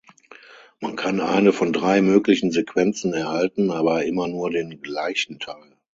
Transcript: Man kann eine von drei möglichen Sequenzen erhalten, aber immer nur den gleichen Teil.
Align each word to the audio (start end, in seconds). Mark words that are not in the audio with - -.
Man 0.79 0.95
kann 0.95 1.21
eine 1.21 1.53
von 1.53 1.73
drei 1.73 2.01
möglichen 2.01 2.49
Sequenzen 2.51 3.13
erhalten, 3.13 3.69
aber 3.69 4.03
immer 4.03 4.27
nur 4.27 4.49
den 4.49 4.81
gleichen 4.81 5.37
Teil. 5.37 5.77